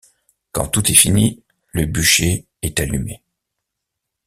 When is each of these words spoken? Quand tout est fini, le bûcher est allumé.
Quand 0.51 0.67
tout 0.67 0.89
est 0.91 0.95
fini, 0.95 1.43
le 1.73 1.85
bûcher 1.85 2.47
est 2.63 2.79
allumé. 2.79 3.21